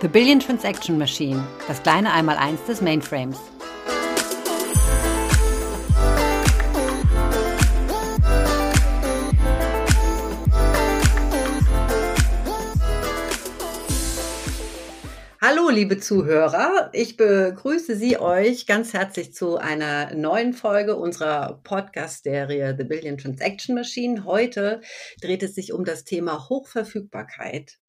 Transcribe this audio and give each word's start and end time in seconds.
The 0.00 0.06
Billion 0.06 0.38
Transaction 0.38 0.96
Machine, 0.96 1.44
das 1.66 1.82
kleine 1.82 2.12
Einmaleins 2.12 2.64
des 2.68 2.80
Mainframes. 2.80 3.36
Hallo, 15.40 15.68
liebe 15.68 15.98
Zuhörer. 15.98 16.90
Ich 16.92 17.16
begrüße 17.16 17.96
Sie 17.96 18.20
euch 18.20 18.66
ganz 18.68 18.92
herzlich 18.92 19.34
zu 19.34 19.56
einer 19.56 20.14
neuen 20.14 20.52
Folge 20.52 20.94
unserer 20.94 21.60
Podcast-Serie 21.64 22.76
The 22.78 22.84
Billion 22.84 23.18
Transaction 23.18 23.74
Machine. 23.74 24.24
Heute 24.24 24.80
dreht 25.20 25.42
es 25.42 25.56
sich 25.56 25.72
um 25.72 25.84
das 25.84 26.04
Thema 26.04 26.48
Hochverfügbarkeit 26.48 27.80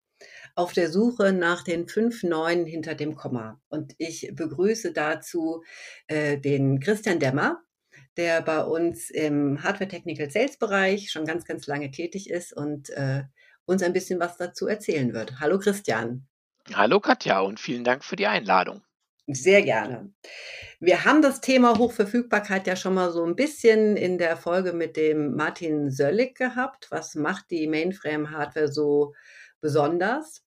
auf 0.59 0.73
der 0.73 0.91
Suche 0.91 1.31
nach 1.31 1.63
den 1.63 1.87
fünf 1.87 2.21
Neuen 2.21 2.65
hinter 2.65 2.93
dem 2.93 3.15
Komma. 3.15 3.61
Und 3.69 3.95
ich 3.97 4.29
begrüße 4.33 4.91
dazu 4.91 5.63
äh, 6.07 6.37
den 6.37 6.81
Christian 6.81 7.17
Demmer, 7.17 7.61
der 8.17 8.41
bei 8.41 8.61
uns 8.65 9.09
im 9.09 9.63
Hardware 9.63 9.87
Technical 9.87 10.29
Sales 10.29 10.57
Bereich 10.57 11.11
schon 11.11 11.23
ganz, 11.23 11.45
ganz 11.45 11.65
lange 11.65 11.91
tätig 11.91 12.29
ist 12.29 12.51
und 12.51 12.89
äh, 12.89 13.23
uns 13.63 13.81
ein 13.83 13.93
bisschen 13.93 14.19
was 14.19 14.35
dazu 14.35 14.67
erzählen 14.67 15.13
wird. 15.13 15.39
Hallo 15.39 15.59
Christian. 15.59 16.27
Hallo 16.73 16.99
Katja 16.99 17.39
und 17.39 17.57
vielen 17.61 17.85
Dank 17.85 18.03
für 18.03 18.17
die 18.17 18.27
Einladung. 18.27 18.81
Sehr 19.27 19.61
gerne. 19.61 20.11
Wir 20.81 21.05
haben 21.05 21.21
das 21.21 21.39
Thema 21.39 21.77
Hochverfügbarkeit 21.77 22.67
ja 22.67 22.75
schon 22.75 22.95
mal 22.95 23.13
so 23.13 23.23
ein 23.23 23.37
bisschen 23.37 23.95
in 23.95 24.17
der 24.17 24.35
Folge 24.35 24.73
mit 24.73 24.97
dem 24.97 25.35
Martin 25.35 25.89
Söllig 25.89 26.35
gehabt. 26.35 26.87
Was 26.89 27.15
macht 27.15 27.49
die 27.49 27.67
Mainframe-Hardware 27.67 28.67
so 28.67 29.13
besonders? 29.61 30.43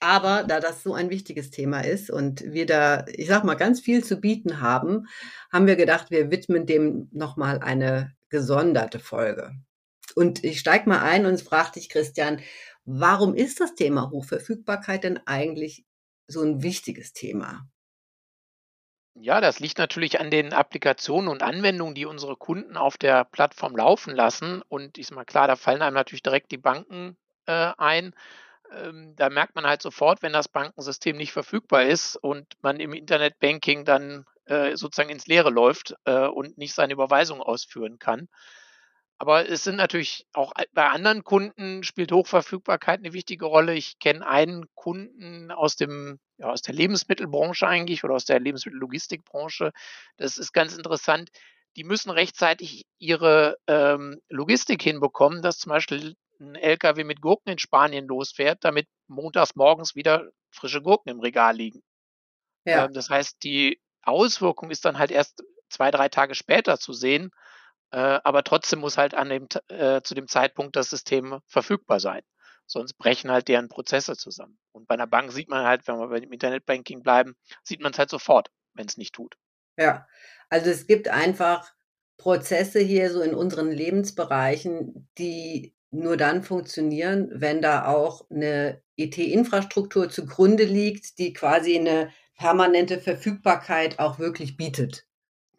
Aber 0.00 0.44
da 0.44 0.60
das 0.60 0.82
so 0.82 0.94
ein 0.94 1.10
wichtiges 1.10 1.50
Thema 1.50 1.80
ist 1.80 2.10
und 2.10 2.44
wir 2.44 2.66
da, 2.66 3.04
ich 3.08 3.28
sag 3.28 3.44
mal, 3.44 3.54
ganz 3.54 3.80
viel 3.80 4.04
zu 4.04 4.20
bieten 4.20 4.60
haben, 4.60 5.06
haben 5.52 5.66
wir 5.66 5.76
gedacht, 5.76 6.10
wir 6.10 6.30
widmen 6.30 6.66
dem 6.66 7.08
nochmal 7.12 7.58
eine 7.58 8.12
gesonderte 8.28 9.00
Folge. 9.00 9.52
Und 10.14 10.44
ich 10.44 10.60
steige 10.60 10.88
mal 10.88 11.00
ein 11.00 11.26
und 11.26 11.40
frage 11.40 11.72
dich, 11.72 11.88
Christian, 11.88 12.40
Warum 12.92 13.34
ist 13.34 13.60
das 13.60 13.74
Thema 13.74 14.10
Hochverfügbarkeit 14.10 15.04
denn 15.04 15.20
eigentlich 15.26 15.84
so 16.26 16.42
ein 16.42 16.62
wichtiges 16.62 17.12
Thema? 17.12 17.68
Ja, 19.14 19.40
das 19.40 19.60
liegt 19.60 19.78
natürlich 19.78 20.18
an 20.18 20.30
den 20.30 20.52
Applikationen 20.52 21.28
und 21.28 21.42
Anwendungen, 21.42 21.94
die 21.94 22.06
unsere 22.06 22.36
Kunden 22.36 22.76
auf 22.76 22.96
der 22.96 23.24
Plattform 23.24 23.76
laufen 23.76 24.14
lassen. 24.14 24.62
Und 24.68 24.98
ist 24.98 25.12
mal 25.12 25.24
klar, 25.24 25.46
da 25.46 25.56
fallen 25.56 25.82
einem 25.82 25.94
natürlich 25.94 26.22
direkt 26.22 26.50
die 26.52 26.58
Banken 26.58 27.16
äh, 27.46 27.72
ein. 27.76 28.14
Ähm, 28.72 29.14
da 29.16 29.30
merkt 29.30 29.54
man 29.54 29.66
halt 29.66 29.82
sofort, 29.82 30.22
wenn 30.22 30.32
das 30.32 30.48
Bankensystem 30.48 31.16
nicht 31.16 31.32
verfügbar 31.32 31.84
ist 31.84 32.16
und 32.16 32.46
man 32.62 32.80
im 32.80 32.92
Internetbanking 32.92 33.84
dann 33.84 34.24
äh, 34.46 34.76
sozusagen 34.76 35.10
ins 35.10 35.26
Leere 35.26 35.50
läuft 35.50 35.94
äh, 36.04 36.26
und 36.26 36.58
nicht 36.58 36.74
seine 36.74 36.92
Überweisung 36.92 37.40
ausführen 37.40 37.98
kann. 37.98 38.28
Aber 39.18 39.46
es 39.46 39.64
sind 39.64 39.76
natürlich 39.76 40.26
auch 40.32 40.54
bei 40.72 40.88
anderen 40.88 41.24
Kunden 41.24 41.82
spielt 41.82 42.10
Hochverfügbarkeit 42.10 43.00
eine 43.00 43.12
wichtige 43.12 43.44
Rolle. 43.44 43.74
Ich 43.74 43.98
kenne 43.98 44.26
einen 44.26 44.64
Kunden 44.74 45.50
aus 45.50 45.76
dem 45.76 46.18
ja, 46.38 46.48
aus 46.48 46.62
der 46.62 46.74
Lebensmittelbranche 46.74 47.68
eigentlich 47.68 48.02
oder 48.02 48.14
aus 48.14 48.24
der 48.24 48.40
Lebensmittellogistikbranche. 48.40 49.72
Das 50.16 50.38
ist 50.38 50.52
ganz 50.52 50.74
interessant. 50.74 51.28
Die 51.76 51.84
müssen 51.84 52.10
rechtzeitig 52.10 52.86
ihre 52.98 53.58
ähm, 53.66 54.20
Logistik 54.30 54.82
hinbekommen, 54.82 55.42
dass 55.42 55.58
zum 55.58 55.68
Beispiel 55.68 56.16
ein 56.40 56.54
LKW 56.54 57.04
mit 57.04 57.20
Gurken 57.20 57.52
in 57.52 57.58
Spanien 57.58 58.06
losfährt, 58.06 58.64
damit 58.64 58.88
montags 59.06 59.54
morgens 59.54 59.94
wieder 59.94 60.28
frische 60.50 60.82
Gurken 60.82 61.10
im 61.10 61.20
Regal 61.20 61.56
liegen. 61.56 61.82
Ja. 62.64 62.84
Ähm, 62.84 62.92
das 62.92 63.10
heißt, 63.10 63.42
die 63.42 63.80
Auswirkung 64.02 64.70
ist 64.70 64.84
dann 64.84 64.98
halt 64.98 65.10
erst 65.10 65.42
zwei, 65.68 65.90
drei 65.90 66.08
Tage 66.08 66.34
später 66.34 66.78
zu 66.78 66.92
sehen. 66.92 67.30
Äh, 67.92 68.20
aber 68.24 68.44
trotzdem 68.44 68.80
muss 68.80 68.98
halt 68.98 69.14
an 69.14 69.28
dem, 69.28 69.48
äh, 69.68 70.00
zu 70.02 70.14
dem 70.14 70.28
Zeitpunkt 70.28 70.76
das 70.76 70.90
System 70.90 71.40
verfügbar 71.46 72.00
sein. 72.00 72.22
Sonst 72.66 72.94
brechen 72.94 73.30
halt 73.30 73.48
deren 73.48 73.68
Prozesse 73.68 74.16
zusammen. 74.16 74.58
Und 74.72 74.86
bei 74.86 74.94
einer 74.94 75.08
Bank 75.08 75.32
sieht 75.32 75.48
man 75.48 75.64
halt, 75.64 75.88
wenn 75.88 75.98
wir 75.98 76.08
bei 76.08 76.20
dem 76.20 76.32
Internetbanking 76.32 77.02
bleiben, 77.02 77.34
sieht 77.64 77.80
man 77.80 77.92
es 77.92 77.98
halt 77.98 78.10
sofort, 78.10 78.50
wenn 78.74 78.86
es 78.86 78.96
nicht 78.96 79.12
tut. 79.12 79.34
Ja, 79.76 80.06
also 80.48 80.70
es 80.70 80.86
gibt 80.86 81.08
einfach 81.08 81.72
Prozesse 82.16 82.78
hier 82.78 83.10
so 83.10 83.22
in 83.22 83.34
unseren 83.34 83.72
Lebensbereichen, 83.72 85.08
die 85.18 85.74
nur 85.90 86.16
dann 86.16 86.42
funktionieren, 86.42 87.28
wenn 87.32 87.62
da 87.62 87.86
auch 87.86 88.28
eine 88.30 88.82
IT-Infrastruktur 88.96 90.08
zugrunde 90.08 90.64
liegt, 90.64 91.18
die 91.18 91.32
quasi 91.32 91.78
eine 91.78 92.12
permanente 92.36 93.00
Verfügbarkeit 93.00 93.98
auch 93.98 94.18
wirklich 94.18 94.56
bietet. 94.56 95.06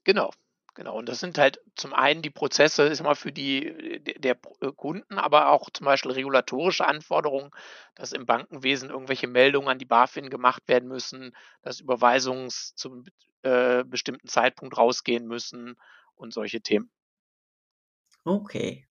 Genau, 0.04 0.32
Genau, 0.74 0.98
und 0.98 1.10
das 1.10 1.20
sind 1.20 1.38
halt 1.38 1.60
zum 1.76 1.94
einen 1.94 2.22
die 2.22 2.30
Prozesse, 2.30 2.84
ist 2.84 3.02
immer 3.02 3.16
für 3.16 3.34
die 3.34 4.02
der 4.18 4.38
äh, 4.62 4.72
Kunden, 4.72 5.18
aber 5.18 5.50
auch 5.50 5.70
zum 5.70 5.84
Beispiel 5.84 6.12
regulatorische 6.12 6.88
Anforderungen, 6.88 7.52
dass 7.96 8.14
im 8.14 8.26
Bankenwesen 8.26 8.90
irgendwelche 8.90 9.28
Meldungen 9.28 9.68
an 9.68 9.80
die 9.80 9.86
BaFin 9.86 10.30
gemacht 10.30 10.64
werden 10.68 10.88
müssen, 10.88 11.36
dass 11.62 11.82
Überweisungen 11.82 12.50
zum 12.50 13.04
äh, 13.42 13.84
bestimmten 13.84 14.30
Zeitpunkt 14.30 14.78
rausgehen 14.78 15.28
müssen 15.28 15.76
und 16.16 16.34
solche 16.34 16.62
Themen. 16.62 16.90
Okay. 18.24 18.88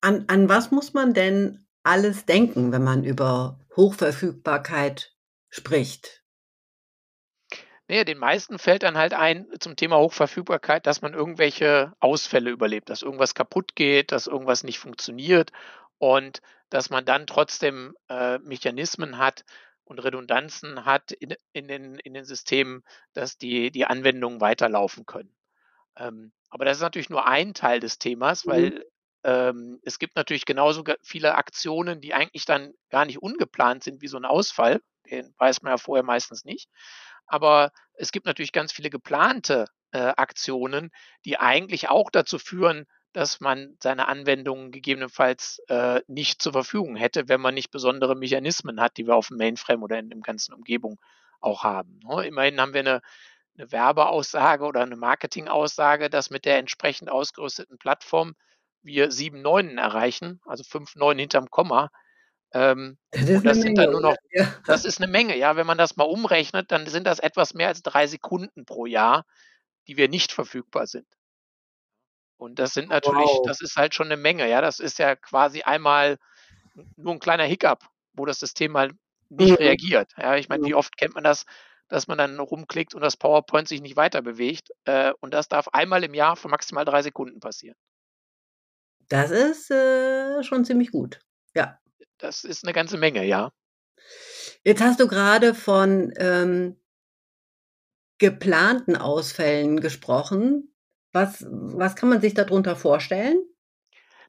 An, 0.00 0.24
an 0.28 0.48
was 0.48 0.70
muss 0.70 0.94
man 0.94 1.14
denn 1.14 1.66
alles 1.82 2.26
denken, 2.26 2.72
wenn 2.72 2.84
man 2.84 3.04
über 3.04 3.58
Hochverfügbarkeit 3.76 5.14
spricht? 5.48 6.22
Naja, 7.88 8.04
den 8.04 8.18
meisten 8.18 8.58
fällt 8.58 8.84
dann 8.84 8.96
halt 8.96 9.14
ein 9.14 9.48
zum 9.58 9.74
Thema 9.74 9.98
Hochverfügbarkeit, 9.98 10.86
dass 10.86 11.02
man 11.02 11.12
irgendwelche 11.12 11.92
Ausfälle 11.98 12.50
überlebt, 12.50 12.88
dass 12.88 13.02
irgendwas 13.02 13.34
kaputt 13.34 13.74
geht, 13.74 14.12
dass 14.12 14.28
irgendwas 14.28 14.62
nicht 14.62 14.78
funktioniert 14.78 15.50
und 15.98 16.40
dass 16.68 16.88
man 16.88 17.04
dann 17.04 17.26
trotzdem 17.26 17.96
äh, 18.08 18.38
Mechanismen 18.38 19.18
hat 19.18 19.44
und 19.82 19.98
Redundanzen 19.98 20.84
hat 20.84 21.10
in, 21.10 21.34
in, 21.52 21.66
den, 21.66 21.96
in 21.96 22.14
den 22.14 22.24
Systemen, 22.24 22.84
dass 23.12 23.38
die, 23.38 23.72
die 23.72 23.86
Anwendungen 23.86 24.40
weiterlaufen 24.40 25.04
können. 25.04 25.34
Ähm, 25.96 26.30
aber 26.48 26.64
das 26.64 26.76
ist 26.76 26.82
natürlich 26.82 27.10
nur 27.10 27.26
ein 27.26 27.54
Teil 27.54 27.80
des 27.80 27.98
Themas, 27.98 28.46
mhm. 28.46 28.80
Ähm, 29.24 29.80
es 29.84 29.98
gibt 29.98 30.16
natürlich 30.16 30.46
genauso 30.46 30.84
viele 31.02 31.34
Aktionen, 31.34 32.00
die 32.00 32.14
eigentlich 32.14 32.44
dann 32.44 32.72
gar 32.88 33.04
nicht 33.04 33.22
ungeplant 33.22 33.84
sind 33.84 34.02
wie 34.02 34.08
so 34.08 34.16
ein 34.16 34.24
Ausfall. 34.24 34.80
Den 35.10 35.34
weiß 35.38 35.62
man 35.62 35.72
ja 35.72 35.78
vorher 35.78 36.04
meistens 36.04 36.44
nicht. 36.44 36.68
Aber 37.26 37.70
es 37.94 38.12
gibt 38.12 38.26
natürlich 38.26 38.52
ganz 38.52 38.72
viele 38.72 38.90
geplante 38.90 39.66
äh, 39.92 40.12
Aktionen, 40.16 40.90
die 41.24 41.38
eigentlich 41.38 41.88
auch 41.88 42.10
dazu 42.10 42.38
führen, 42.38 42.86
dass 43.12 43.40
man 43.40 43.76
seine 43.82 44.08
Anwendungen 44.08 44.70
gegebenenfalls 44.70 45.60
äh, 45.68 46.00
nicht 46.06 46.40
zur 46.40 46.52
Verfügung 46.52 46.96
hätte, 46.96 47.28
wenn 47.28 47.40
man 47.40 47.54
nicht 47.54 47.70
besondere 47.70 48.14
Mechanismen 48.14 48.80
hat, 48.80 48.96
die 48.96 49.06
wir 49.06 49.16
auf 49.16 49.28
dem 49.28 49.36
Mainframe 49.36 49.82
oder 49.82 49.98
in 49.98 50.10
der 50.10 50.20
ganzen 50.20 50.54
Umgebung 50.54 51.00
auch 51.40 51.64
haben. 51.64 52.00
Ne? 52.04 52.26
Immerhin 52.26 52.60
haben 52.60 52.72
wir 52.72 52.80
eine, 52.80 53.00
eine 53.58 53.72
Werbeaussage 53.72 54.64
oder 54.64 54.82
eine 54.82 54.96
Marketingaussage, 54.96 56.08
dass 56.08 56.30
mit 56.30 56.44
der 56.44 56.58
entsprechend 56.58 57.10
ausgerüsteten 57.10 57.78
Plattform 57.78 58.34
wir 58.82 59.10
sieben 59.10 59.42
Neunen 59.42 59.78
erreichen, 59.78 60.40
also 60.44 60.64
fünf 60.64 60.96
Neunen 60.96 61.20
hinterm 61.20 61.50
Komma. 61.50 61.90
Ähm, 62.52 62.98
das 63.10 63.28
und 63.30 63.44
das 63.44 63.56
sind 63.58 63.74
Menge, 63.76 63.80
dann 63.82 63.90
nur 63.92 64.00
noch, 64.00 64.16
ja. 64.32 64.52
das 64.66 64.84
ist 64.84 65.00
eine 65.00 65.10
Menge, 65.10 65.36
ja. 65.36 65.56
Wenn 65.56 65.66
man 65.66 65.78
das 65.78 65.96
mal 65.96 66.04
umrechnet, 66.04 66.72
dann 66.72 66.86
sind 66.86 67.06
das 67.06 67.20
etwas 67.20 67.54
mehr 67.54 67.68
als 67.68 67.82
drei 67.82 68.06
Sekunden 68.06 68.64
pro 68.64 68.86
Jahr, 68.86 69.24
die 69.86 69.96
wir 69.96 70.08
nicht 70.08 70.32
verfügbar 70.32 70.86
sind. 70.86 71.06
Und 72.36 72.58
das 72.58 72.72
sind 72.72 72.88
natürlich, 72.88 73.28
wow. 73.28 73.46
das 73.46 73.60
ist 73.60 73.76
halt 73.76 73.94
schon 73.94 74.06
eine 74.06 74.16
Menge, 74.16 74.48
ja. 74.48 74.60
Das 74.60 74.80
ist 74.80 74.98
ja 74.98 75.14
quasi 75.14 75.62
einmal 75.62 76.18
nur 76.96 77.12
ein 77.12 77.20
kleiner 77.20 77.44
Hiccup, 77.44 77.84
wo 78.14 78.24
das 78.24 78.40
System 78.40 78.72
mal 78.72 78.90
nicht 79.28 79.50
mhm. 79.50 79.56
reagiert. 79.56 80.12
Ja, 80.16 80.36
ich 80.36 80.48
meine, 80.48 80.64
wie 80.64 80.74
oft 80.74 80.96
kennt 80.96 81.14
man 81.14 81.24
das, 81.24 81.44
dass 81.88 82.08
man 82.08 82.18
dann 82.18 82.38
rumklickt 82.38 82.94
und 82.94 83.02
das 83.02 83.16
PowerPoint 83.16 83.68
sich 83.68 83.80
nicht 83.80 83.96
weiter 83.96 84.22
bewegt. 84.22 84.70
Äh, 84.84 85.12
und 85.20 85.34
das 85.34 85.48
darf 85.48 85.68
einmal 85.68 86.02
im 86.02 86.14
Jahr 86.14 86.36
für 86.36 86.48
maximal 86.48 86.84
drei 86.84 87.02
Sekunden 87.02 87.40
passieren. 87.40 87.76
Das 89.10 89.32
ist 89.32 89.70
äh, 89.72 90.42
schon 90.44 90.64
ziemlich 90.64 90.92
gut. 90.92 91.20
Ja. 91.54 91.78
Das 92.18 92.44
ist 92.44 92.64
eine 92.64 92.72
ganze 92.72 92.96
Menge, 92.96 93.24
ja. 93.24 93.50
Jetzt 94.62 94.80
hast 94.80 95.00
du 95.00 95.08
gerade 95.08 95.54
von 95.54 96.12
ähm, 96.16 96.80
geplanten 98.18 98.96
Ausfällen 98.96 99.80
gesprochen. 99.80 100.72
Was, 101.12 101.44
was 101.50 101.96
kann 101.96 102.08
man 102.08 102.20
sich 102.20 102.34
darunter 102.34 102.76
vorstellen? 102.76 103.42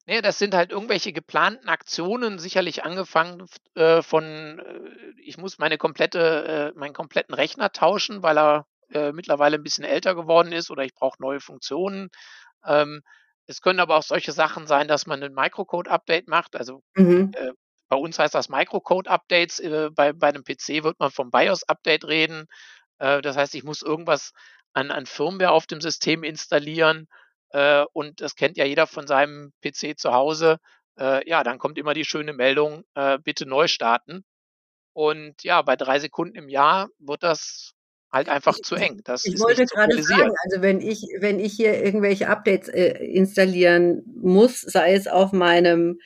Nee, 0.07 0.21
das 0.21 0.39
sind 0.39 0.55
halt 0.55 0.71
irgendwelche 0.71 1.13
geplanten 1.13 1.69
Aktionen, 1.69 2.39
sicherlich 2.39 2.83
angefangen 2.83 3.45
äh, 3.75 4.01
von, 4.01 4.23
äh, 4.59 5.21
ich 5.23 5.37
muss 5.37 5.59
meine 5.59 5.77
komplette, 5.77 6.73
äh, 6.75 6.79
meinen 6.79 6.93
kompletten 6.93 7.35
Rechner 7.35 7.71
tauschen, 7.71 8.23
weil 8.23 8.39
er 8.39 8.65
äh, 8.89 9.11
mittlerweile 9.11 9.57
ein 9.57 9.63
bisschen 9.63 9.83
älter 9.83 10.15
geworden 10.15 10.51
ist 10.51 10.71
oder 10.71 10.83
ich 10.83 10.95
brauche 10.95 11.21
neue 11.21 11.39
Funktionen. 11.39 12.09
Ähm, 12.65 13.03
es 13.51 13.61
können 13.61 13.79
aber 13.79 13.97
auch 13.97 14.03
solche 14.03 14.31
Sachen 14.31 14.65
sein, 14.65 14.87
dass 14.87 15.05
man 15.05 15.21
ein 15.21 15.33
Microcode-Update 15.33 16.27
macht. 16.27 16.55
Also 16.55 16.81
mhm. 16.95 17.31
Äh, 17.35 17.51
bei 17.89 17.97
uns 17.97 18.17
heißt 18.17 18.33
das 18.33 18.49
Microcode-Updates. 18.49 19.59
Äh, 19.59 19.89
bei, 19.93 20.13
bei 20.13 20.29
einem 20.29 20.43
PC 20.43 20.83
wird 20.83 20.99
man 20.99 21.11
vom 21.11 21.29
BIOS-Update 21.29 22.05
reden. 22.05 22.47
Äh, 22.99 23.21
das 23.21 23.35
heißt, 23.35 23.53
ich 23.55 23.63
muss 23.63 23.81
irgendwas 23.81 24.31
an, 24.73 24.91
an 24.91 25.05
Firmware 25.05 25.51
auf 25.51 25.67
dem 25.67 25.81
System 25.81 26.23
installieren. 26.23 27.07
Äh, 27.49 27.83
und 27.93 28.21
das 28.21 28.35
kennt 28.35 28.57
ja 28.57 28.65
jeder 28.65 28.87
von 28.87 29.07
seinem 29.07 29.51
PC 29.61 29.99
zu 29.99 30.13
Hause. 30.13 30.57
Äh, 30.97 31.27
ja, 31.29 31.43
dann 31.43 31.59
kommt 31.59 31.77
immer 31.77 31.93
die 31.93 32.05
schöne 32.05 32.33
Meldung, 32.33 32.83
äh, 32.95 33.19
bitte 33.19 33.45
neu 33.45 33.67
starten. 33.67 34.23
Und 34.93 35.43
ja, 35.43 35.61
bei 35.61 35.75
drei 35.75 35.99
Sekunden 35.99 36.35
im 36.35 36.49
Jahr 36.49 36.89
wird 36.99 37.23
das 37.23 37.73
halt 38.11 38.29
einfach 38.29 38.59
zu 38.59 38.75
eng. 38.75 39.01
Das 39.05 39.21
ich 39.23 39.39
wollte 39.39 39.65
gerade 39.67 39.97
fragen, 39.99 40.31
also 40.45 40.61
wenn 40.61 40.81
ich 40.81 41.03
wenn 41.19 41.39
ich 41.39 41.53
hier 41.53 41.83
irgendwelche 41.83 42.27
Updates, 42.29 42.69
äh, 42.69 42.91
installieren 43.05 44.03
muss, 44.21 44.61
sei 44.61 44.93
es 44.95 45.07
auf 45.07 45.31
meinem, 45.33 45.99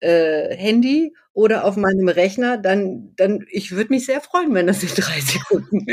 äh, 0.00 0.54
Handy 0.56 1.14
oder 1.34 1.64
auf 1.64 1.76
meinem 1.76 2.08
Rechner, 2.08 2.58
dann 2.58 3.14
dann 3.16 3.44
ich 3.50 3.72
würde 3.72 3.90
mich 3.92 4.06
sehr 4.06 4.20
freuen, 4.22 4.54
wenn 4.54 4.66
das 4.68 4.82
in 4.82 4.90
3 4.90 5.20
Sekunden 5.20 5.86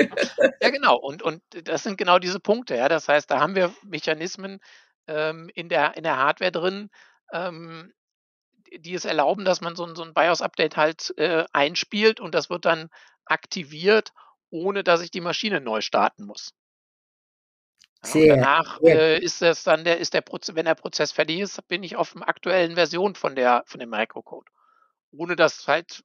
Ja, 0.61 0.69
genau. 0.69 0.97
Und 0.97 1.21
und 1.23 1.41
das 1.65 1.83
sind 1.83 1.97
genau 1.97 2.19
diese 2.19 2.39
Punkte, 2.39 2.75
ja. 2.77 2.89
Das 2.89 3.07
heißt, 3.09 3.29
da 3.31 3.39
haben 3.39 3.55
wir 3.55 3.75
Mechanismen, 3.83 4.59
ähm, 5.07 5.49
in 5.55 5.69
der 5.69 5.97
in 5.97 6.03
der 6.03 6.17
Hardware 6.17 6.51
drin, 6.51 6.89
ähm, 7.33 7.93
die 8.77 8.95
es 8.95 9.05
erlauben, 9.05 9.45
dass 9.45 9.61
man 9.61 9.75
so 9.75 9.85
'n 9.85 9.95
so 9.95 10.03
'n 10.03 10.13
BIOS-Update 10.15 10.77
halt, 10.77 11.13
äh, 11.17 11.45
einspielt 11.53 12.19
und 12.21 12.35
das 12.35 12.49
wird 12.51 12.65
dann 12.65 12.89
aktiviert, 13.25 14.13
ohne 14.53 14.83
dass 14.83 15.01
ich 15.01 15.11
die 15.11 15.19
Maschine 15.21 15.61
neu 15.61 15.81
starten 15.81 16.25
muss. 16.25 16.51
Ja, 18.05 18.15
und 18.15 18.27
danach, 18.27 18.81
äh, 18.85 19.17
ist 19.23 19.41
das 19.41 19.63
dann 19.63 19.85
der 19.85 19.97
ist 19.97 20.13
der 20.13 20.19
Proze 20.21 20.55
wenn 20.55 20.65
der 20.65 20.75
Prozess 20.75 21.13
fertig 21.13 21.39
ist, 21.39 21.65
bin 21.69 21.83
ich 21.83 21.95
auf'm 21.97 22.21
aktuellen 22.21 22.75
Version 22.75 23.15
von 23.15 23.33
der 23.35 23.63
von 23.65 23.79
dem 23.79 23.89
Microcode, 23.89 24.49
ohne 25.11 25.35
dass 25.35 25.67
halt 25.67 26.03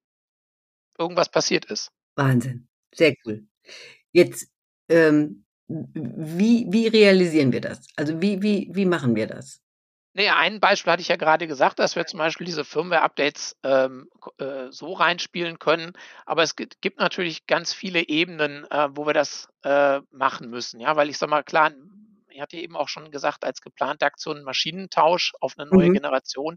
irgendwas 0.99 1.29
passiert 1.31 1.67
ist. 1.67 1.91
Wahnsinn, 2.17 2.67
sehr 2.95 3.15
cool. 3.25 3.47
Jetzt, 4.13 4.49
ähm, 4.89 5.45
wie 5.69 6.67
wie 6.71 6.89
realisieren 6.89 7.53
wir 7.53 7.61
das? 7.63 7.87
Also, 7.97 8.21
wie 8.23 8.43
wie 8.43 8.71
wie 8.73 8.87
machen 8.87 9.17
wir 9.17 9.27
das? 9.29 9.59
Ja, 10.21 10.37
ein 10.37 10.59
Beispiel 10.59 10.93
hatte 10.93 11.01
ich 11.03 11.07
ja 11.09 11.15
grade 11.17 11.47
gesagt, 11.47 11.79
dass 11.79 11.95
wir 11.95 12.05
zum 12.07 12.19
Beispiel 12.19 12.45
diese 12.45 12.65
Firmware-Updates, 12.65 13.57
ähm, 13.63 14.09
äh, 14.39 14.67
so 14.71 14.93
reinspielen 14.95 15.61
können. 15.61 15.93
Aber 16.27 16.43
es 16.43 16.57
gibt 16.57 16.81
gibt 16.83 16.99
natürlich 16.99 17.47
ganz 17.47 17.73
viele 17.73 18.09
Ebenen, 18.09 18.65
äh, 18.69 18.89
wo 18.91 19.07
wir 19.07 19.15
das, 19.15 19.49
äh, 19.63 20.01
machen 20.11 20.51
müssen, 20.51 20.81
ja? 20.81 20.97
Weil 20.97 21.09
ich 21.09 21.19
sage 21.19 21.31
mal, 21.31 21.45
klar, 21.45 21.71
ich 22.31 22.41
hatte 22.41 22.57
eben 22.57 22.77
auch 22.77 22.89
schon 22.89 23.13
gesagt, 23.13 23.45
als 23.45 23.61
geplante 23.63 24.07
Aktion 24.07 24.43
Maschinentausch 24.43 25.35
auf 25.41 25.57
'ne 25.57 25.67
neue 25.67 25.91
Mhm. 25.91 25.93
Generation. 25.93 26.57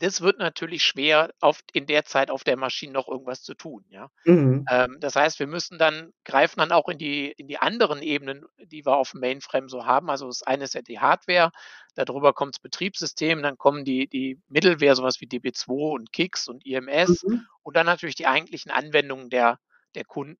Das 0.00 0.20
wird 0.20 0.38
natürlich 0.38 0.84
schwer, 0.84 1.32
auf 1.40 1.60
in 1.72 1.86
der 1.86 2.04
Zeit 2.04 2.30
auf 2.30 2.44
der 2.44 2.56
Maschine 2.56 2.92
noch 2.92 3.08
irgendwas 3.08 3.42
zu 3.42 3.54
tun, 3.54 3.84
ja? 3.88 4.10
Mhm. 4.26 4.70
Ähm, 4.70 4.98
das 5.00 5.16
heißt, 5.16 5.38
wir 5.40 5.46
müssen 5.48 5.78
dann 5.78 6.12
greifen 6.24 6.60
dann 6.60 6.72
auch 6.72 6.88
in 6.88 6.98
die 6.98 7.32
in 7.32 7.48
die 7.48 7.58
anderen 7.58 8.02
Ebenen, 8.02 8.46
die 8.58 8.86
wir 8.86 8.94
auf'm 8.98 9.20
Mainframe 9.20 9.68
so 9.68 9.86
haben. 9.86 10.10
Also, 10.10 10.26
das 10.28 10.42
eine 10.44 10.64
ist 10.64 10.74
ja 10.74 10.82
die 10.82 11.00
Hardware, 11.00 11.52
da 11.96 12.04
drüber 12.04 12.32
kommt 12.34 12.56
das 12.56 12.60
Betriebssystem, 12.60 13.42
dann 13.42 13.58
kommen 13.58 13.84
die 13.84 14.08
die 14.08 14.40
Middleware, 14.48 14.96
so 14.96 15.02
was 15.04 15.20
wie 15.20 15.26
DB2 15.26 15.92
und 15.94 16.12
KIX 16.12 16.48
und 16.48 16.66
IMS 16.66 17.26
Mhm. 17.26 17.48
und 17.62 17.76
dann 17.76 17.86
natürlich 17.86 18.16
die 18.16 18.26
eigentlichen 18.28 18.70
Anwendungen 18.72 19.30
der 19.30 19.58
der 19.96 20.04
Kunden. 20.04 20.38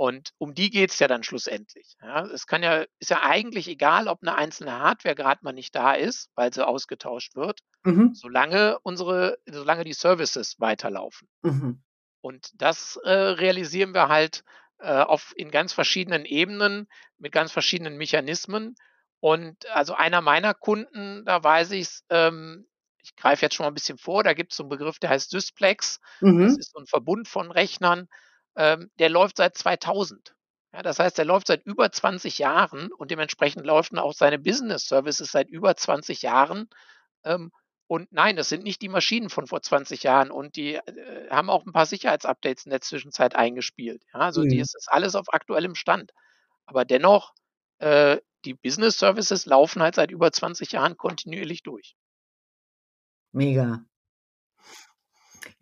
Und 0.00 0.30
um 0.38 0.54
die 0.54 0.70
geht's 0.70 0.98
ja 0.98 1.06
dann 1.08 1.22
schlussendlich, 1.22 1.96
ja? 2.02 2.24
Es 2.26 2.46
kann 2.46 2.62
ja 2.62 2.84
ist 2.98 3.10
ja 3.10 3.22
eigentlich 3.22 3.68
egal, 3.68 4.08
ob 4.08 4.22
'ne 4.22 4.34
einzelne 4.34 4.72
Hardware 4.78 5.14
grad 5.14 5.42
mal 5.42 5.52
nicht 5.52 5.74
da 5.74 5.92
ist, 5.92 6.30
weil 6.34 6.52
sie 6.52 6.66
ausgetauscht 6.66 7.36
wird, 7.36 7.60
Mhm. 7.84 8.14
solange 8.14 8.78
unsere 8.80 9.38
solange 9.46 9.84
die 9.84 9.92
Services 9.92 10.56
weiterlaufen. 10.58 11.28
Mhm. 11.44 11.84
Und 12.22 12.50
das, 12.62 12.96
äh, 13.04 13.10
realisieren 13.12 13.94
wir 13.94 14.08
halt, 14.08 14.44
äh, 14.80 14.92
auf 15.02 15.32
in 15.36 15.50
ganz 15.50 15.72
verschiedenen 15.74 16.24
Ebenen 16.26 16.88
mit 17.18 17.32
ganz 17.32 17.52
verschiedenen 17.52 17.96
Mechanismen. 17.98 18.76
Und 19.20 19.66
also, 19.70 19.94
einer 19.94 20.20
meiner 20.22 20.54
Kunden, 20.54 21.24
da 21.26 21.42
weiß 21.44 21.72
ich's, 21.72 22.04
ähm 22.10 22.66
ich 23.02 23.16
greife 23.16 23.42
jetzt 23.46 23.54
schon 23.56 23.64
mal 23.66 23.70
'n 23.72 23.74
bisschen 23.74 23.98
vor, 23.98 24.24
da 24.24 24.34
gibt's 24.34 24.56
so 24.56 24.64
'n 24.64 24.68
Begriff, 24.70 24.98
der 25.00 25.10
heißt 25.10 25.30
Sysplex. 25.30 26.00
Das 26.40 26.56
Mhm. 26.56 26.58
ist 26.58 26.72
so 26.72 26.78
'n 26.80 26.86
Verbund 26.86 27.28
von 27.28 27.50
Rechnern, 27.52 28.08
ähm, 28.56 28.90
der 28.98 29.08
läuft 29.10 29.36
seit 29.38 29.56
2000. 29.56 30.34
Ja, 30.72 30.82
das 30.82 30.98
heißt, 30.98 31.18
der 31.18 31.24
läuft 31.24 31.46
seit 31.48 31.64
über 31.66 31.92
20 31.92 32.38
Jahren 32.38 32.92
und 32.92 33.10
dementsprechend 33.10 33.64
laufen 33.66 33.98
auch 33.98 34.12
seine 34.14 34.38
Business 34.40 34.86
Services 34.88 35.30
seit 35.32 35.48
über 35.50 35.76
20 35.76 36.22
Jahren. 36.22 36.68
Ähm, 37.24 37.52
und 37.88 38.12
nein, 38.12 38.36
das 38.36 38.48
sind 38.50 38.64
nicht 38.64 38.82
die 38.82 38.88
Maschinen 38.90 39.30
von 39.30 39.46
vor 39.46 39.62
20 39.62 40.02
Jahren 40.04 40.30
und 40.30 40.56
die, 40.56 40.76
äh, 40.76 41.30
haben 41.30 41.50
auch 41.50 41.64
'n 41.66 41.72
paar 41.72 41.86
Sicherheitsupdates 41.86 42.66
in 42.66 42.70
der 42.70 42.80
Zwischenzeit 42.82 43.36
eingespielt, 43.36 44.04
ja? 44.14 44.20
Also, 44.20 44.44
die 44.46 44.58
Mhm. 44.58 44.60
es 44.60 44.74
ist 44.74 44.88
alles 44.90 45.14
auf 45.16 45.32
aktuellem 45.34 45.74
Stand. 45.76 46.12
Aber 46.66 46.84
dennoch, 46.86 47.34
äh, 47.80 48.18
die 48.46 48.54
Business 48.54 48.98
Services 48.98 49.46
laufen 49.46 49.82
halt 49.82 49.96
seit 49.96 50.10
über 50.12 50.32
20 50.32 50.72
Jahren 50.72 50.96
kontinuierlich 50.98 51.62
durch. 51.64 51.94
Mega. 53.34 53.84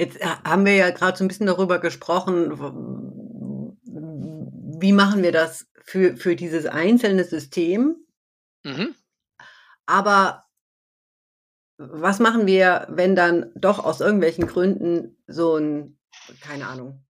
Jetzt 0.03 0.19
ha 0.25 0.43
haben 0.43 0.65
wir 0.67 0.75
ja 0.75 0.91
grad 0.91 1.17
so 1.17 1.23
'n 1.25 1.29
bisschen 1.29 1.47
darüber 1.47 1.79
gesprochen, 1.79 2.51
wie 4.81 4.93
machen 4.93 5.23
wir 5.23 5.31
das 5.31 5.69
für 5.85 6.17
für 6.17 6.35
dieses 6.35 6.67
einzelne 6.67 7.23
System? 7.23 7.95
Mhm. 8.65 8.95
Aber 9.87 10.47
was 11.79 12.19
machen 12.21 12.47
wir, 12.47 12.87
wenn 12.91 13.17
dann 13.17 13.51
doch 13.55 13.79
aus 13.85 14.01
irgendwelchen 14.01 14.47
Gründen 14.47 15.17
so 15.27 15.57
'n, 15.57 15.99
keine 16.41 16.67
Ahnung, 16.67 17.05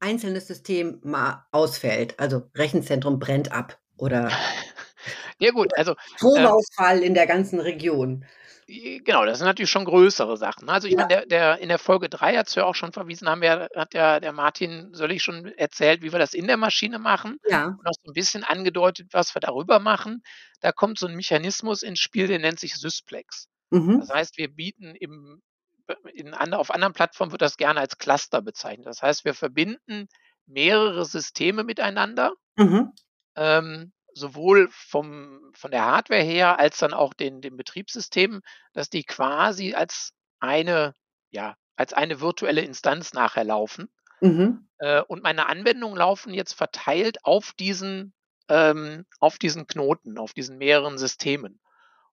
einzelnes 0.00 0.48
System 0.48 1.00
mal 1.04 1.46
ausfällt? 1.52 2.20
Also, 2.20 2.44
Rechenzentrum 2.56 3.18
brennt 3.20 3.52
ab 3.52 3.78
oder 3.98 4.28
Ja 5.40 5.50
gut, 5.52 5.72
also, 5.76 5.94
oder 6.32 6.44
ähm 6.50 6.56
Stromausfall 6.74 7.02
in 7.02 7.14
der 7.14 7.26
ganzen 7.26 7.60
Region. 7.60 8.24
Äh, 8.72 9.00
genau, 9.00 9.24
das 9.26 9.38
sind 9.38 9.46
natürlich 9.46 9.70
schon 9.70 9.84
größere 9.84 10.36
Sachen. 10.36 10.68
Also, 10.70 10.88
ich 10.88 10.96
Ja. 10.96 10.96
meine, 10.96 11.08
der 11.08 11.26
der 11.26 11.58
in 11.58 11.68
der 11.68 11.78
Folge 11.78 12.08
3 12.08 12.36
hat's 12.36 12.54
ja 12.54 12.64
auch 12.64 12.74
schon 12.74 12.92
verwiesen, 12.92 13.28
haben 13.28 13.42
wir 13.42 13.68
hat 13.76 13.94
ja 13.94 14.20
der 14.20 14.32
Martin 14.32 14.94
Söllig 14.94 15.22
schon 15.22 15.46
erzählt, 15.46 16.02
wie 16.02 16.12
wir 16.12 16.18
das 16.18 16.34
in 16.34 16.46
der 16.46 16.56
Maschine 16.56 16.98
machen 16.98 17.38
Ja. 17.48 17.78
und 17.78 17.86
auch 17.86 17.92
so 18.02 18.10
'n 18.10 18.14
bisschen 18.14 18.44
angedeutet, 18.44 19.08
was 19.12 19.34
wir 19.34 19.40
darüber 19.40 19.78
machen. 19.78 20.22
Da 20.60 20.72
kommt 20.72 20.98
so 20.98 21.06
'n 21.06 21.14
Mechanismus 21.16 21.82
ins 21.82 22.00
Spiel, 22.00 22.26
der 22.28 22.38
nennt 22.38 22.60
sich 22.60 22.74
Sysplex. 22.76 23.48
Das 23.98 24.08
Mhm. 24.12 24.12
heißt, 24.12 24.38
wir 24.38 24.48
bieten 24.52 24.94
im 24.96 25.42
in 26.14 26.32
auf 26.34 26.70
anderen 26.70 26.92
Plattformen 26.94 27.32
wird 27.32 27.42
das 27.42 27.56
gerne 27.58 27.80
als 27.80 27.98
Cluster 27.98 28.40
bezeichnet. 28.40 28.86
Das 28.86 29.02
heißt, 29.02 29.24
wir 29.24 29.34
verbinden 29.34 30.06
mehrere 30.46 31.04
Systeme 31.04 31.64
miteinander, 31.64 32.32
Mhm. 32.58 32.92
ähm, 33.36 33.92
sowohl 34.14 34.68
vom 34.70 35.50
von 35.54 35.70
der 35.70 35.84
Hardware 35.84 36.22
her 36.22 36.58
als 36.58 36.78
dann 36.78 36.94
auch 36.94 37.14
den 37.14 37.40
den 37.40 37.56
Betriebssystemen, 37.56 38.42
dass 38.72 38.90
die 38.90 39.04
quasi 39.04 39.74
als 39.74 40.12
eine 40.40 40.94
ja, 41.30 41.56
als 41.76 41.92
eine 41.92 42.20
virtuelle 42.20 42.62
Instanz 42.62 43.12
nachher 43.12 43.44
laufen. 43.44 43.90
Mhm. 44.20 44.68
Äh, 44.78 45.02
und 45.02 45.22
meine 45.22 45.48
Anwendungen 45.48 45.96
laufen 45.96 46.34
jetzt 46.34 46.52
verteilt 46.52 47.24
auf 47.24 47.52
diesen 47.58 48.14
ähm, 48.48 49.06
auf 49.18 49.38
diesen 49.38 49.66
Knoten, 49.66 50.18
auf 50.18 50.32
diesen 50.32 50.58
mehreren 50.58 50.98
Systemen. 50.98 51.60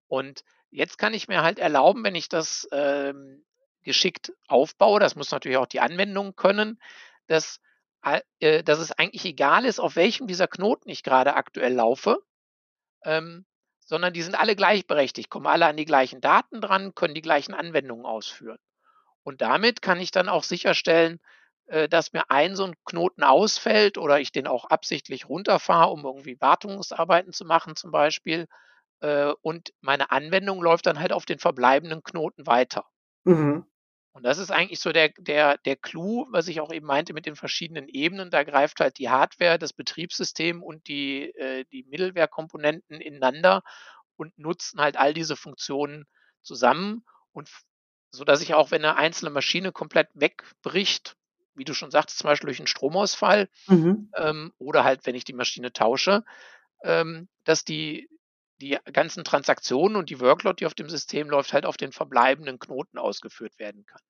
Und 0.07 0.43
jetzt 0.71 0.97
kann 0.97 1.13
ich 1.13 1.27
mir 1.27 1.41
halt 1.41 1.59
erlauben, 1.59 2.03
wenn 2.03 2.15
ich 2.15 2.29
das, 2.29 2.67
ähm, 2.71 3.43
geschickt 3.83 4.33
aufbaue, 4.47 4.99
das 4.99 5.15
muss 5.15 5.31
natürlich 5.31 5.57
auch 5.57 5.65
die 5.65 5.79
Anwendung 5.79 6.35
können, 6.35 6.79
dass 7.27 7.59
äh, 8.39 8.63
dass 8.63 8.79
es 8.79 8.91
eigentlich 8.91 9.25
egal 9.25 9.65
ist, 9.65 9.79
auf 9.79 9.95
welchem 9.95 10.27
dieser 10.27 10.47
Knoten 10.47 10.89
ich 10.89 11.03
grade 11.03 11.35
aktuell 11.35 11.73
laufe, 11.73 12.19
ähm, 13.05 13.45
sondern 13.79 14.13
die 14.13 14.21
sind 14.21 14.35
alle 14.35 14.55
gleichberechtigt, 14.55 15.29
kommen 15.29 15.47
alle 15.47 15.65
an 15.67 15.77
die 15.77 15.85
gleichen 15.85 16.21
Daten 16.21 16.61
dran, 16.61 16.95
können 16.95 17.13
die 17.15 17.21
gleichen 17.21 17.53
Anwendungen 17.53 18.05
ausführen. 18.05 18.59
Und 19.23 19.41
damit 19.41 19.81
kann 19.81 19.99
ich 20.01 20.11
dann 20.11 20.29
auch 20.29 20.43
sicherstellen, 20.43 21.19
äh, 21.67 21.89
dass 21.89 22.13
mir 22.13 22.29
ein 22.31 22.55
so 22.55 22.65
'n 22.65 22.75
Knoten 22.85 23.23
ausfällt 23.23 23.97
oder 23.97 24.19
ich 24.21 24.31
den 24.31 24.47
auch 24.47 24.65
absichtlich 24.65 25.29
runterfahre, 25.29 25.91
um 25.91 26.05
irgendwie 26.05 26.39
Wartungsarbeiten 26.41 27.33
zu 27.33 27.45
machen 27.45 27.75
zum 27.75 27.91
Beispiel, 27.91 28.47
äh, 29.01 29.33
und 29.43 29.73
meine 29.81 30.11
Anwendung 30.11 30.61
läuft 30.63 30.87
dann 30.87 30.99
halt 30.99 31.13
auf 31.13 31.25
den 31.25 31.39
verbleibenden 31.39 32.03
Knoten 32.03 32.47
weiter. 32.47 32.85
Mhm. 33.25 33.68
Und 34.19 34.23
das 34.25 34.37
ist 34.37 34.51
eigentlich 34.51 34.81
so 34.81 34.91
der 34.91 35.09
der 35.17 35.57
der 35.59 35.77
Clou, 35.77 36.27
was 36.29 36.49
ich 36.49 36.59
auch 36.59 36.73
eben 36.73 36.85
meinte 36.85 37.13
mit 37.13 37.25
den 37.25 37.37
verschiedenen 37.37 37.87
Ebenen. 37.87 38.29
Da 38.31 38.43
greift 38.43 38.81
halt 38.81 38.97
die 38.99 39.09
Hardware, 39.09 39.57
das 39.57 39.71
Betriebssystem 39.71 40.61
und 40.61 40.89
die 40.89 41.33
äh, 41.35 41.63
die 41.71 41.83
Middleware-Komponenten 41.85 42.99
ineinander 42.99 43.63
und 44.17 44.37
nutzen 44.37 44.81
halt 44.81 44.97
all 44.97 45.13
diese 45.13 45.37
Funktionen 45.37 46.05
zusammen 46.41 47.05
und 47.31 47.47
f 47.47 47.61
sodass 48.11 48.41
ich 48.41 48.53
auch, 48.55 48.71
wenn 48.71 48.81
'ne 48.81 48.97
einzelne 48.97 49.31
Maschine 49.31 49.71
komplett 49.71 50.09
wegbricht, 50.15 51.15
wie 51.55 51.63
du 51.63 51.73
schon 51.73 51.91
sagtest, 51.91 52.17
zum 52.19 52.27
Beispiel 52.27 52.47
durch 52.47 52.59
'n 52.59 52.67
Stromausfall, 52.67 53.47
Mhm. 53.67 54.09
ähm, 54.17 54.53
oder 54.59 54.83
halt, 54.83 55.05
wenn 55.07 55.15
ich 55.15 55.25
die 55.25 55.33
Maschine 55.33 55.73
tausche, 55.73 56.23
ähm, 56.83 57.29
dass 57.45 57.65
die 57.65 58.09
die 58.61 58.77
ganzen 58.93 59.23
Transaktionen 59.25 59.97
und 59.97 60.09
die 60.11 60.19
Workload, 60.21 60.57
die 60.59 60.65
auf 60.67 60.75
dem 60.75 60.89
System 60.89 61.29
läuft, 61.29 61.53
halt 61.53 61.65
auf 61.65 61.77
den 61.77 61.91
verbleibenden 61.93 62.59
Knoten 62.59 62.97
ausgeführt 62.99 63.59
werden 63.59 63.85
kann. 63.85 64.01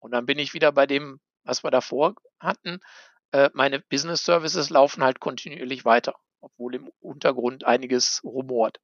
Und 0.00 0.12
dann 0.12 0.26
bin 0.26 0.38
ich 0.38 0.54
wieder 0.54 0.72
bei 0.72 0.86
dem, 0.86 1.20
was 1.44 1.64
wir 1.64 1.70
davor 1.70 2.14
hatten. 2.40 2.80
Äh, 3.32 3.50
meine 3.54 3.80
Business 3.80 4.24
Services 4.24 4.70
laufen 4.70 5.04
halt 5.04 5.20
kontinuierlich 5.20 5.84
weiter, 5.84 6.16
obwohl 6.40 6.74
im 6.74 6.90
Untergrund 7.00 7.64
einiges 7.64 8.22
rumort. 8.24 8.80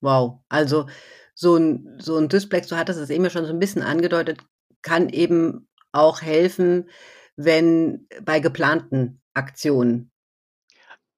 Wow, 0.00 0.40
also 0.48 0.88
so 1.34 1.56
ein 1.56 1.96
so 2.00 2.16
'n 2.18 2.28
Dysplex, 2.28 2.66
du 2.68 2.76
hattest 2.76 2.98
es 2.98 3.10
eben 3.10 3.24
ja 3.24 3.30
schon 3.30 3.46
so 3.46 3.52
ein 3.52 3.58
bisschen 3.60 3.82
angedeutet, 3.82 4.40
kann 4.82 5.08
eben 5.08 5.68
auch 5.92 6.22
helfen, 6.22 6.90
wenn 7.36 8.08
bei 8.22 8.40
geplanten 8.40 9.22
Aktionen. 9.34 10.10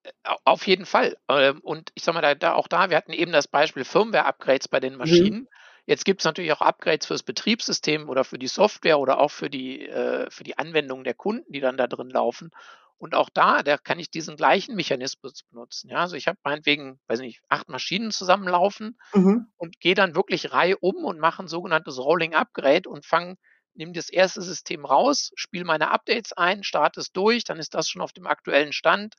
Äh, 0.05 0.11
auf 0.45 0.67
jeden 0.67 0.87
Fall. 0.87 1.17
Ähm, 1.29 1.61
und 1.63 1.91
ich 1.95 2.05
sage 2.05 2.17
mal, 2.17 2.23
da, 2.23 2.35
da 2.35 2.55
auch 2.55 2.69
da, 2.69 2.91
wir 2.91 2.97
hatten 2.97 3.13
eben 3.13 3.33
das 3.33 3.49
Beispiel 3.49 3.85
Firmware-Upgrades 3.85 4.69
bei 4.69 4.81
den 4.81 4.93
mhm. 4.95 4.99
Maschinen. 4.99 5.39
Mhm. 5.41 5.49
Jetzt 5.87 6.05
gibt 6.05 6.21
es 6.21 6.25
natürlich 6.25 6.53
auch 6.53 6.63
Upgrades 6.63 7.07
fürs 7.07 7.23
Betriebssystem 7.23 8.09
oder 8.09 8.25
für 8.25 8.39
die 8.39 8.49
Software 8.49 8.99
oder 8.99 9.19
auch 9.19 9.31
für 9.31 9.51
die, 9.51 9.87
äh, 9.87 10.31
für 10.31 10.45
die 10.45 10.57
Anwendungen 10.57 11.05
der 11.05 11.15
Kunden, 11.15 11.53
die 11.53 11.61
dann 11.61 11.77
da 11.77 11.87
drin 11.87 12.11
laufen. 12.11 12.51
Und 12.97 13.15
auch 13.15 13.29
da, 13.29 13.63
da 13.63 13.77
kann 13.77 13.99
ich 13.99 14.11
diesen 14.11 14.37
gleichen 14.37 14.77
Mechanismus 14.77 15.43
benutzen. 15.43 15.91
Ja, 15.91 15.99
also 15.99 16.17
ich 16.17 16.27
habe 16.27 16.39
meinetwegen, 16.43 17.01
weiß 17.07 17.21
nicht, 17.21 17.43
acht 17.49 17.69
Maschinen 17.69 18.13
zusammenlaufen 18.13 18.99
mhm. 19.13 19.47
und 19.57 19.81
gehe 19.81 19.95
dann 19.95 20.15
wirklich 20.15 20.53
Reihe 20.53 20.79
um 20.79 21.05
und 21.05 21.19
mache 21.19 21.43
ein 21.43 21.49
sogenanntes 21.49 21.99
Rolling 21.99 22.35
Upgrade 22.35 22.89
und 22.89 23.05
fange, 23.05 23.37
nehme 23.75 23.93
das 23.93 24.09
erste 24.09 24.41
System 24.41 24.85
raus, 24.85 25.33
spiele 25.35 25.65
meine 25.65 25.91
Updates 25.91 26.33
ein, 26.33 26.63
starte 26.63 27.01
es 27.01 27.13
durch, 27.13 27.45
dann 27.45 27.59
ist 27.59 27.75
das 27.75 27.89
schon 27.89 28.01
auf 28.01 28.13
dem 28.13 28.27
aktuellen 28.27 28.73
Stand 28.73 29.17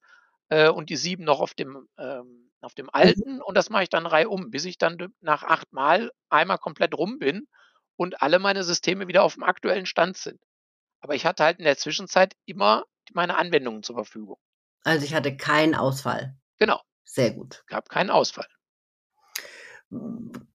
äh, 0.50 0.69
und 0.69 0.89
die 0.89 0.95
sieben 0.95 1.24
noch 1.24 1.39
auf 1.39 1.53
dem, 1.53 1.88
ähm, 1.98 2.50
auf 2.65 2.75
dem 2.75 2.89
alten 2.91 3.41
und 3.41 3.55
das 3.55 3.69
mache 3.69 3.84
ich 3.84 3.89
dann 3.89 4.05
Reihe 4.05 4.29
um, 4.29 4.51
bis 4.51 4.65
ich 4.65 4.77
dann 4.77 5.13
nach 5.22 5.43
acht 5.43 5.72
Mal 5.72 6.12
einmal 6.29 6.57
komplett 6.57 6.98
rum 6.98 7.19
bin 7.19 7.48
und 7.95 8.22
alle 8.22 8.39
meine 8.39 8.63
Systeme 8.63 9.07
wieder 9.07 9.24
auf 9.24 9.36
dem 9.36 9.43
aktuellen 9.43 9.86
Stand 9.86 10.17
sind. 10.17 10.41
Aber 11.00 11.15
ich 11.15 11.25
hatte 11.25 11.43
halt 11.43 11.60
in 11.60 11.65
der 11.65 11.77
Zwischenzeit 11.77 12.36
immer 12.45 12.86
meine 13.13 13.38
Anwendungen 13.38 13.84
zur 13.84 13.95
Verfügung. 13.95 14.38
Also 14.84 15.05
ich 15.05 15.13
hatte 15.13 15.38
keinen 15.38 15.75
Ausfall. 15.75 16.36
Genau. 16.57 16.81
Sehr 17.03 17.31
gut. 17.31 17.63
Gab 17.67 17.88
keinen 17.89 18.10
Ausfall. 18.10 18.48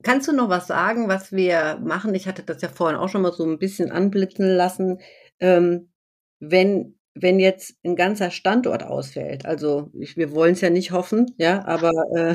Kannst 0.03 0.29
du 0.29 0.33
noch 0.33 0.49
was 0.49 0.67
sagen, 0.67 1.09
was 1.09 1.33
wir 1.33 1.79
machen? 1.83 2.15
Ich 2.15 2.27
hatte 2.27 2.43
das 2.43 2.63
ja 2.63 2.69
vorhin 2.69 2.97
auch 2.97 3.09
schon 3.09 3.23
mal 3.23 3.33
so 3.33 3.45
ein 3.45 3.59
bisschen 3.59 3.91
anblitzen 3.91 4.49
lassen. 4.57 5.01
Ähm, 5.41 5.93
wenn, 6.39 6.96
wenn 7.17 7.41
jetzt 7.41 7.77
ein 7.85 7.97
ganzer 7.97 8.31
Standort 8.31 8.83
ausfällt, 8.83 9.47
also 9.47 9.91
ich, 9.99 10.17
wir 10.17 10.33
wollen 10.33 10.53
es 10.53 10.61
ja 10.61 10.71
nicht 10.71 10.93
hoffen, 10.93 11.35
ja, 11.39 11.65
aber 11.65 11.93
äh, 12.15 12.35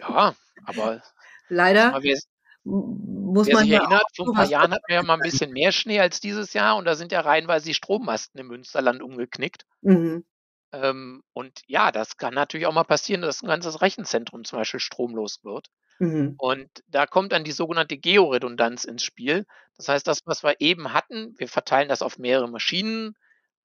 ja, 0.00 0.34
aber 0.64 1.02
leider. 1.48 1.94
Aber 1.94 2.02
wir, 2.02 2.18
muss 2.64 3.46
Wer 3.48 3.54
man 3.54 3.64
sich 3.64 3.72
ja 3.72 3.80
erinnert, 3.80 4.04
vor 4.16 4.28
ein 4.28 4.34
paar 4.34 4.48
Jahren 4.48 4.72
hatten 4.72 4.84
wir 4.88 4.96
ja 4.96 5.02
mal 5.02 5.14
ein 5.14 5.20
bisschen 5.20 5.52
mehr 5.52 5.70
Schnee 5.70 6.00
als 6.00 6.20
dieses 6.20 6.54
Jahr 6.54 6.76
und 6.76 6.86
da 6.86 6.94
sind 6.94 7.12
ja 7.12 7.20
reihenweise 7.20 7.66
die 7.66 7.74
Strommasten 7.74 8.40
im 8.40 8.46
Münsterland 8.46 9.02
umgeknickt. 9.02 9.66
Mhm. 9.82 10.24
Ähm, 10.72 11.22
und 11.34 11.60
ja, 11.66 11.92
das 11.92 12.16
kann 12.16 12.32
natürlich 12.32 12.66
auch 12.66 12.72
mal 12.72 12.84
passieren, 12.84 13.20
dass 13.20 13.42
ein 13.42 13.48
ganzes 13.48 13.82
Rechenzentrum 13.82 14.44
zum 14.44 14.58
Beispiel 14.58 14.80
stromlos 14.80 15.44
wird. 15.44 15.68
Mhm. 15.98 16.36
Und 16.38 16.70
da 16.88 17.06
kommt 17.06 17.32
dann 17.32 17.44
die 17.44 17.52
sogenannte 17.52 17.98
Georedundanz 17.98 18.84
ins 18.84 19.04
Spiel. 19.04 19.44
Das 19.76 19.88
heißt, 19.88 20.06
das, 20.06 20.20
was 20.24 20.42
wir 20.42 20.54
eben 20.60 20.94
hatten, 20.94 21.34
wir 21.36 21.48
verteilen 21.48 21.90
das 21.90 22.00
auf 22.00 22.18
mehrere 22.18 22.48
Maschinen 22.48 23.14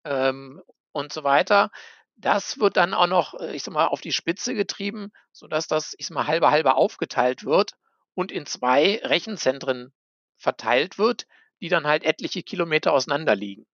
ähm, 0.03 0.61
und 0.91 1.13
so 1.13 1.23
weiter. 1.23 1.71
Das 2.15 2.59
wird 2.59 2.77
dann 2.77 2.93
auch 2.93 3.07
noch, 3.07 3.33
äh, 3.39 3.55
ich 3.55 3.63
sag 3.63 3.73
mal, 3.73 3.87
auf 3.87 4.01
die 4.01 4.11
Spitze 4.11 4.53
getrieben, 4.53 5.11
sodass 5.31 5.67
das, 5.67 5.95
ich 5.97 6.07
sag 6.07 6.15
mal, 6.15 6.27
halbe 6.27 6.51
halbe 6.51 6.75
aufgeteilt 6.75 7.45
wird 7.45 7.73
und 8.13 8.31
in 8.31 8.45
zwei 8.45 8.99
Rechenzentren 9.03 9.93
verteilt 10.37 10.97
wird, 10.97 11.27
die 11.61 11.69
dann 11.69 11.87
halt 11.87 12.03
etliche 12.03 12.43
Kilometer 12.43 12.93
auseinander 12.93 13.35
liegen. 13.35 13.65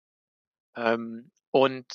Ähm, 0.75 1.31
und, 1.51 1.85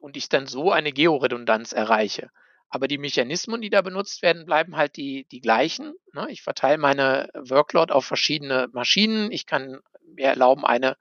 und 0.00 0.16
ich 0.16 0.28
dann 0.28 0.46
so 0.46 0.72
eine 0.72 0.92
Georedundanz 0.92 1.72
erreiche. 1.72 2.30
Aber 2.68 2.88
die 2.88 2.98
Mechanismen, 2.98 3.60
die 3.60 3.68
da 3.68 3.82
benutzt 3.82 4.22
werden, 4.22 4.46
bleiben 4.46 4.76
halt 4.76 4.96
die, 4.96 5.26
die 5.30 5.42
gleichen. 5.42 5.92
Ne? 6.14 6.26
Ich 6.30 6.42
verteile 6.42 6.78
meine 6.78 7.28
Workload 7.34 7.92
auf 7.92 8.06
verschiedene 8.06 8.68
Maschinen. 8.72 9.30
Ich 9.30 9.44
kann 9.44 9.80
mir 10.06 10.28
erlauben, 10.28 10.64
eine 10.64 10.96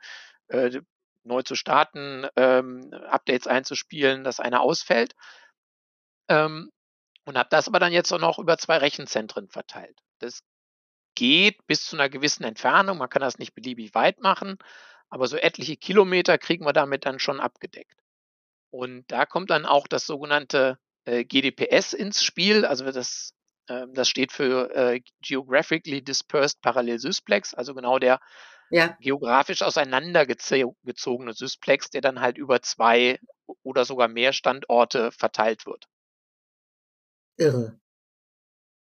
äh, 0.49 0.81
neu 1.23 1.41
zu 1.43 1.55
starten, 1.55 2.27
ähm, 2.35 2.93
Updates 3.09 3.47
einzuspielen, 3.47 4.23
dass 4.23 4.39
eine 4.39 4.61
ausfällt. 4.61 5.15
Ähm, 6.29 6.71
und 7.25 7.37
habe 7.37 7.49
das 7.49 7.67
aber 7.67 7.79
dann 7.79 7.93
jetzt 7.93 8.11
auch 8.11 8.19
noch 8.19 8.39
über 8.39 8.57
zwei 8.57 8.77
Rechenzentren 8.77 9.47
verteilt. 9.47 9.99
Das 10.19 10.41
geht 11.15 11.65
bis 11.67 11.85
zu 11.85 11.95
einer 11.95 12.09
gewissen 12.09 12.43
Entfernung. 12.43 12.97
Man 12.97 13.09
kann 13.09 13.21
das 13.21 13.37
nicht 13.37 13.53
beliebig 13.53 13.93
weit 13.93 14.21
machen, 14.21 14.57
aber 15.09 15.27
so 15.27 15.37
etliche 15.37 15.77
Kilometer 15.77 16.37
kriegen 16.37 16.65
wir 16.65 16.73
damit 16.73 17.05
dann 17.05 17.19
schon 17.19 17.39
abgedeckt. 17.39 18.01
Und 18.71 19.05
da 19.11 19.25
kommt 19.25 19.49
dann 19.49 19.65
auch 19.65 19.87
das 19.87 20.05
sogenannte 20.05 20.79
äh, 21.05 21.25
GDPS 21.25 21.93
ins 21.93 22.23
Spiel. 22.23 22.65
Also 22.65 22.89
das, 22.89 23.33
äh, 23.67 23.85
das 23.93 24.07
steht 24.07 24.31
für 24.31 24.73
äh, 24.73 25.01
Geographically 25.21 26.01
Dispersed 26.01 26.61
Parallel 26.61 26.99
Sysplex, 26.99 27.53
also 27.53 27.75
genau 27.75 27.99
der 27.99 28.19
ja. 28.71 28.97
geografisch 28.99 29.61
auseinandergezogene 29.61 31.33
Sysplex, 31.33 31.89
der 31.89 32.01
dann 32.01 32.21
halt 32.21 32.37
über 32.37 32.61
zwei 32.61 33.19
oder 33.63 33.85
sogar 33.85 34.07
mehr 34.07 34.33
Standorte 34.33 35.11
verteilt 35.11 35.65
wird. 35.65 35.87
Irre. 37.37 37.79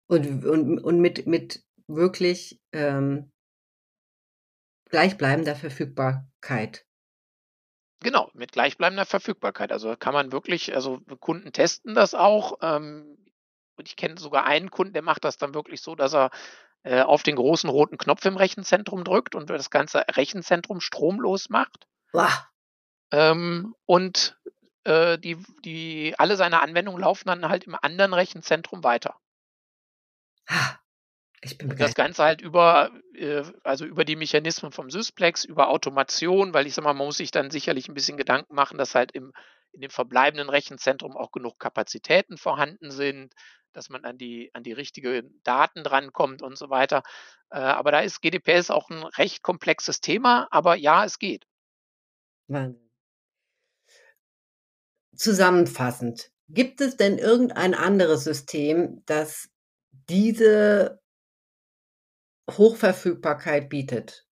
Und, 0.08 0.44
und, 0.44 0.78
und 0.78 1.00
mit, 1.00 1.26
mit 1.26 1.62
wirklich 1.86 2.60
ähm, 2.72 3.30
gleichbleibender 4.90 5.54
Verfügbarkeit. 5.54 6.86
Genau, 8.00 8.30
mit 8.32 8.52
gleichbleibender 8.52 9.06
Verfügbarkeit. 9.06 9.72
Also 9.72 9.96
kann 9.96 10.14
man 10.14 10.32
wirklich, 10.32 10.74
also 10.74 11.00
Kunden 11.20 11.52
testen 11.52 11.94
das 11.94 12.14
auch. 12.14 12.58
Ähm, 12.62 13.18
und 13.76 13.88
ich 13.88 13.96
kenne 13.96 14.18
sogar 14.18 14.44
einen 14.44 14.70
Kunden, 14.70 14.92
der 14.92 15.02
macht 15.02 15.24
das 15.24 15.36
dann 15.36 15.54
wirklich 15.54 15.82
so, 15.82 15.94
dass 15.94 16.14
er 16.14 16.30
äh, 16.82 17.02
auf 17.02 17.22
den 17.22 17.36
großen 17.36 17.68
roten 17.68 17.98
Knopf 17.98 18.24
im 18.24 18.36
Rechenzentrum 18.36 19.04
drückt 19.04 19.34
und 19.34 19.50
das 19.50 19.70
ganze 19.70 20.04
Rechenzentrum 20.10 20.80
stromlos 20.80 21.48
macht. 21.48 21.86
Ähm, 23.10 23.74
und 23.86 24.38
äh, 24.84 25.18
die, 25.18 25.36
die, 25.64 26.14
alle 26.18 26.36
seine 26.36 26.62
Anwendungen 26.62 27.00
laufen 27.00 27.28
dann 27.28 27.48
halt 27.48 27.64
im 27.64 27.76
anderen 27.80 28.14
Rechenzentrum 28.14 28.84
weiter. 28.84 29.16
Ich 31.40 31.56
bin 31.56 31.76
das 31.76 31.94
Ganze 31.94 32.24
halt 32.24 32.40
über, 32.40 32.90
äh, 33.14 33.44
also 33.62 33.84
über 33.84 34.04
die 34.04 34.16
Mechanismen 34.16 34.72
vom 34.72 34.90
Sysplex, 34.90 35.44
über 35.44 35.68
Automation, 35.68 36.52
weil 36.52 36.66
ich 36.66 36.74
sag 36.74 36.84
mal, 36.84 36.94
man 36.94 37.06
muss 37.06 37.18
sich 37.18 37.30
dann 37.30 37.50
sicherlich 37.50 37.88
ein 37.88 37.94
bisschen 37.94 38.16
Gedanken 38.16 38.54
machen, 38.54 38.78
dass 38.78 38.94
halt 38.94 39.12
im, 39.12 39.32
in 39.72 39.80
dem 39.80 39.90
verbleibenden 39.90 40.48
Rechenzentrum 40.48 41.16
auch 41.16 41.30
genug 41.30 41.58
Kapazitäten 41.58 42.38
vorhanden 42.38 42.90
sind, 42.90 43.34
dass 43.78 43.90
man 43.90 44.04
an 44.04 44.18
die, 44.18 44.50
an 44.54 44.64
die 44.64 44.72
richtigen 44.72 45.40
Daten 45.44 45.84
drankommt 45.84 46.42
und 46.42 46.58
so 46.58 46.68
weiter. 46.68 47.04
Äh, 47.50 47.58
aber 47.58 47.92
da 47.92 48.00
ist 48.00 48.20
GDPS 48.20 48.70
auch 48.70 48.90
ein 48.90 49.04
recht 49.04 49.42
komplexes 49.42 50.00
Thema, 50.00 50.48
aber 50.50 50.74
ja, 50.74 51.04
es 51.04 51.18
geht. 51.18 51.46
Wahnsinn. 52.48 52.90
Zusammenfassend, 55.16 56.32
gibt 56.48 56.80
es 56.80 56.96
denn 56.96 57.18
irgendein 57.18 57.74
anderes 57.74 58.24
System, 58.24 59.02
das 59.06 59.48
diese 59.90 61.00
Hochverfügbarkeit 62.50 63.68
bietet? 63.68 64.26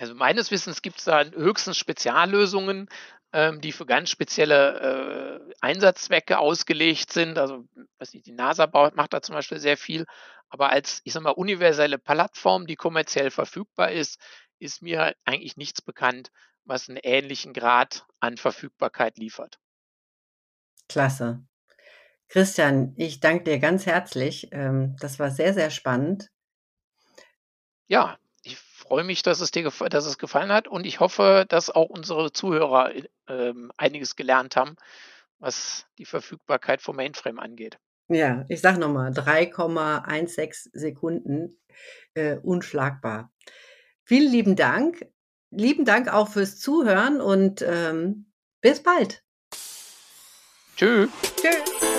Also 0.00 0.14
meines 0.14 0.50
Wissens 0.50 0.80
gibt 0.82 0.98
es 0.98 1.04
da 1.04 1.24
höchstens 1.24 1.76
Speziallösungen, 1.76 2.88
ähm, 3.32 3.60
die 3.60 3.72
für 3.72 3.86
ganz 3.86 4.10
spezielle 4.10 5.40
äh, 5.50 5.54
Einsatzzwecke 5.60 6.38
ausgelegt 6.38 7.12
sind. 7.12 7.38
Also 7.38 7.64
was 7.98 8.14
nicht, 8.14 8.26
die 8.26 8.32
NASA 8.32 8.66
baut, 8.66 8.96
macht 8.96 9.12
da 9.12 9.22
zum 9.22 9.34
Beispiel 9.34 9.58
sehr 9.58 9.76
viel. 9.76 10.06
Aber 10.48 10.70
als, 10.70 11.00
ich 11.04 11.12
sag 11.12 11.22
mal, 11.22 11.30
universelle 11.30 11.98
Plattform, 11.98 12.66
die 12.66 12.76
kommerziell 12.76 13.30
verfügbar 13.30 13.92
ist, 13.92 14.20
ist 14.58 14.82
mir 14.82 15.14
eigentlich 15.24 15.56
nichts 15.56 15.82
bekannt, 15.82 16.30
was 16.64 16.88
einen 16.88 16.98
ähnlichen 17.02 17.52
Grad 17.52 18.06
an 18.20 18.36
Verfügbarkeit 18.36 19.18
liefert. 19.18 19.58
Klasse. 20.88 21.44
Christian, 22.28 22.94
ich 22.96 23.20
danke 23.20 23.44
dir 23.44 23.58
ganz 23.58 23.86
herzlich. 23.86 24.48
Ähm, 24.52 24.96
das 25.00 25.18
war 25.18 25.30
sehr, 25.30 25.54
sehr 25.54 25.70
spannend. 25.70 26.30
Ja, 27.86 28.18
freue 28.88 29.04
mich, 29.04 29.22
dass 29.22 29.40
es 29.40 29.50
dir 29.50 29.70
dass 29.90 30.06
es 30.06 30.18
gefallen 30.18 30.50
hat 30.50 30.66
und 30.66 30.86
ich 30.86 30.98
hoffe, 30.98 31.44
dass 31.48 31.70
auch 31.70 31.90
unsere 31.90 32.32
Zuhörer 32.32 32.92
ähm, 33.28 33.70
einiges 33.76 34.16
gelernt 34.16 34.56
haben, 34.56 34.76
was 35.38 35.86
die 35.98 36.06
Verfügbarkeit 36.06 36.80
vom 36.80 36.96
Mainframe 36.96 37.38
angeht. 37.38 37.78
Ja, 38.08 38.46
ich 38.48 38.62
sage 38.62 38.78
nochmal, 38.78 39.12
3,16 39.12 40.70
Sekunden, 40.72 41.54
äh, 42.14 42.36
unschlagbar. 42.36 43.30
Vielen 44.04 44.32
lieben 44.32 44.56
Dank. 44.56 45.06
Lieben 45.50 45.84
Dank 45.84 46.12
auch 46.12 46.28
fürs 46.28 46.58
Zuhören 46.58 47.20
und 47.20 47.62
ähm, 47.62 48.32
bis 48.62 48.82
bald. 48.82 49.22
Tschüss. 50.76 51.10
Tschüss. 51.36 51.97